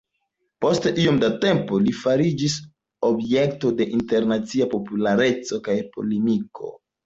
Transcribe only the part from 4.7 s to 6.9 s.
populareco kaj polemiko.